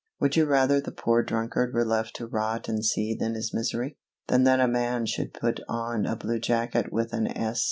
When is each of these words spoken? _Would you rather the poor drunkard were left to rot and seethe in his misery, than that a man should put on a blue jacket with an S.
_Would 0.19 0.35
you 0.35 0.45
rather 0.45 0.81
the 0.81 0.91
poor 0.91 1.21
drunkard 1.21 1.75
were 1.75 1.85
left 1.85 2.15
to 2.15 2.25
rot 2.25 2.67
and 2.67 2.83
seethe 2.83 3.21
in 3.21 3.35
his 3.35 3.53
misery, 3.53 3.99
than 4.29 4.45
that 4.45 4.59
a 4.59 4.67
man 4.67 5.05
should 5.05 5.31
put 5.31 5.59
on 5.69 6.07
a 6.07 6.15
blue 6.15 6.39
jacket 6.39 6.91
with 6.91 7.13
an 7.13 7.27
S. 7.27 7.59